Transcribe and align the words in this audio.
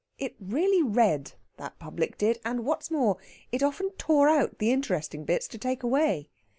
It 0.17 0.35
really 0.39 0.81
read, 0.81 1.33
that 1.57 1.77
public 1.77 2.17
did; 2.17 2.39
and, 2.43 2.65
what's 2.65 2.89
more, 2.89 3.17
it 3.51 3.61
often 3.61 3.91
tore 3.99 4.29
out 4.29 4.57
the 4.57 4.71
interesting 4.71 5.25
bits 5.25 5.47
to 5.49 5.59
take 5.59 5.83
away. 5.83 6.31